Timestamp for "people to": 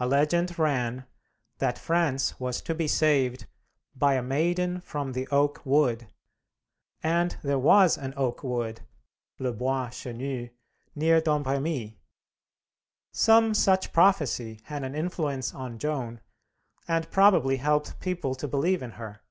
18.00-18.48